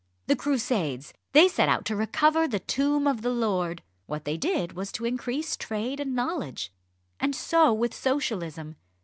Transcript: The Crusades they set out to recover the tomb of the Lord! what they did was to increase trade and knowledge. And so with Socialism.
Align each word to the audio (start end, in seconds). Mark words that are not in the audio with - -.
The 0.25 0.35
Crusades 0.35 1.13
they 1.31 1.47
set 1.47 1.69
out 1.69 1.85
to 1.85 1.95
recover 1.95 2.47
the 2.47 2.57
tomb 2.57 3.05
of 3.05 3.21
the 3.21 3.29
Lord! 3.29 3.83
what 4.07 4.25
they 4.25 4.35
did 4.35 4.73
was 4.73 4.91
to 4.93 5.05
increase 5.05 5.55
trade 5.55 5.99
and 5.99 6.15
knowledge. 6.15 6.73
And 7.19 7.35
so 7.35 7.71
with 7.71 7.93
Socialism. 7.93 8.77